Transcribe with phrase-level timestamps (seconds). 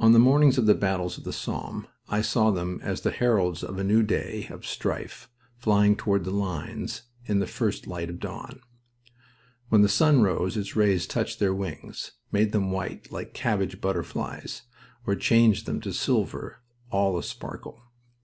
[0.00, 3.62] On the mornings of the battles of the Somme I saw them as the heralds
[3.62, 8.18] of a new day of strife flying toward the lines in the first light of
[8.18, 8.58] dawn.
[9.68, 14.62] When the sun rose its rays touched their wings, made them white like cabbage butterflies,
[15.06, 17.80] or changed them to silver, all a sparkle.